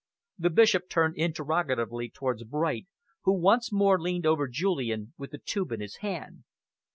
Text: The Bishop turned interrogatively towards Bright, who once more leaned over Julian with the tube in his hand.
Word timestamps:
The 0.39 0.49
Bishop 0.49 0.89
turned 0.89 1.15
interrogatively 1.15 2.09
towards 2.09 2.43
Bright, 2.43 2.87
who 3.21 3.39
once 3.39 3.71
more 3.71 4.01
leaned 4.01 4.25
over 4.25 4.47
Julian 4.47 5.13
with 5.15 5.29
the 5.29 5.37
tube 5.37 5.71
in 5.71 5.79
his 5.79 5.97
hand. 5.97 6.43